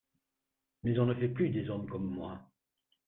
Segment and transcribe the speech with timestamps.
[0.81, 2.39] Mais on ne fait plus des hommes comme moi.